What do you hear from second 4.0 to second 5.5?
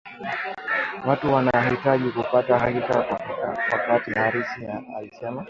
Harris alisema